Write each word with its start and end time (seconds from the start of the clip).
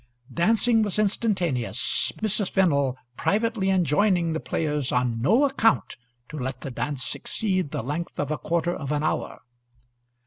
Dancing 0.33 0.81
was 0.81 0.97
instantaneous, 0.97 2.11
Mrs. 2.23 2.49
Fennel 2.49 2.97
privately 3.17 3.69
enjoining 3.69 4.33
the 4.33 4.39
players 4.39 4.91
on 4.91 5.21
no 5.21 5.43
account 5.43 5.95
to 6.29 6.39
let 6.39 6.61
the 6.61 6.71
dance 6.71 7.13
exceed 7.13 7.69
the 7.69 7.83
length 7.83 8.19
of 8.19 8.31
a 8.31 8.37
quarter 8.39 8.73
of 8.75 8.91
an 8.91 9.03
hour. 9.03 9.41